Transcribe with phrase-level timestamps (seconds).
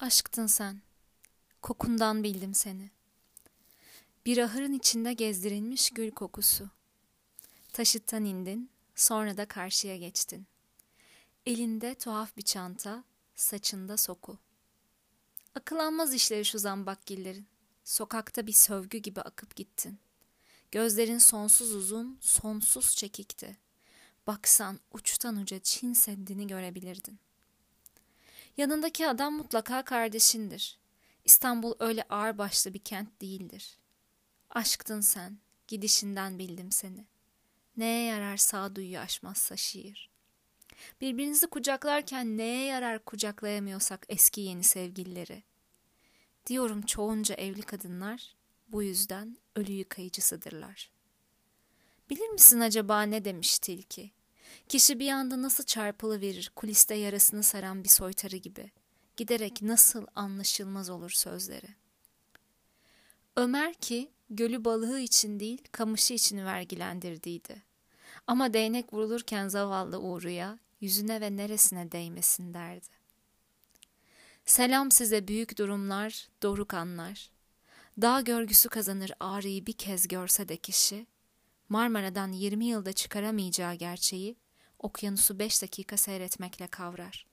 [0.00, 0.80] Aşktın sen,
[1.62, 2.90] kokundan bildim seni.
[4.26, 6.70] Bir ahırın içinde gezdirilmiş gül kokusu.
[7.72, 10.46] Taşıttan indin, sonra da karşıya geçtin.
[11.46, 13.04] Elinde tuhaf bir çanta,
[13.34, 14.38] saçında soku.
[15.54, 17.46] Akılanmaz işleri şu zambakgillerin.
[17.84, 19.98] Sokakta bir sövgü gibi akıp gittin.
[20.70, 23.56] Gözlerin sonsuz uzun, sonsuz çekikti.
[24.26, 27.18] Baksan uçtan uca Çin Seddi'ni görebilirdin.
[28.56, 30.78] Yanındaki adam mutlaka kardeşindir.
[31.24, 33.78] İstanbul öyle ağır başlı bir kent değildir.
[34.50, 35.38] Aşktın sen,
[35.68, 37.06] gidişinden bildim seni.
[37.76, 40.10] Neye yarar sağduyu aşmazsa şiir.
[41.00, 45.42] Birbirinizi kucaklarken neye yarar kucaklayamıyorsak eski yeni sevgilileri.
[46.46, 48.34] Diyorum çoğunca evli kadınlar
[48.68, 50.90] bu yüzden ölü yıkayıcısıdırlar.
[52.10, 54.10] Bilir misin acaba ne demiş tilki?
[54.68, 58.70] Kişi bir anda nasıl çarpılı verir kuliste yarasını saran bir soytarı gibi.
[59.16, 61.68] Giderek nasıl anlaşılmaz olur sözleri.
[63.36, 67.62] Ömer ki gölü balığı için değil kamışı için vergilendirdiydi.
[68.26, 72.86] Ama değnek vurulurken zavallı Uğru'ya yüzüne ve neresine değmesin derdi.
[74.46, 77.30] Selam size büyük durumlar, doruk anlar.
[78.02, 81.06] Dağ görgüsü kazanır ağrıyı bir kez görse de kişi,
[81.68, 84.36] Marmara'dan 20 yılda çıkaramayacağı gerçeği
[84.78, 87.26] okyanusu beş dakika seyretmekle kavrar.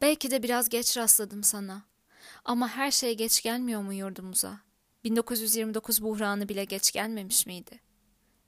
[0.00, 1.82] Belki de biraz geç rastladım sana.
[2.44, 4.60] Ama her şey geç gelmiyor mu yurdumuza?
[5.04, 7.80] 1929 buhranı bile geç gelmemiş miydi?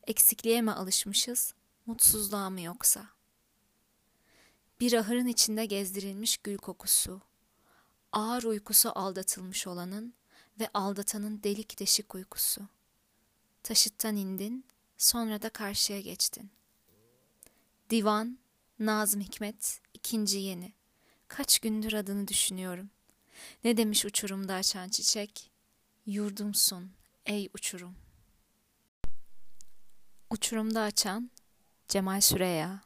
[0.06, 1.54] Eksikliğe mi alışmışız,
[1.86, 3.06] mutsuzluğa mı yoksa?
[4.80, 7.20] Bir ahırın içinde gezdirilmiş gül kokusu,
[8.12, 10.14] ağır uykusu aldatılmış olanın
[10.60, 12.68] ve aldatanın delik deşik uykusu.
[13.62, 14.64] Taşıttan indin,
[14.98, 16.62] sonra da karşıya geçtin.''
[17.92, 18.38] Divan,
[18.78, 20.72] Nazım Hikmet, ikinci yeni.
[21.28, 22.90] Kaç gündür adını düşünüyorum.
[23.64, 25.50] Ne demiş uçurumda açan çiçek?
[26.06, 26.92] Yurdumsun
[27.26, 27.96] ey uçurum.
[30.30, 31.30] Uçurumda açan
[31.88, 32.82] Cemal Süreya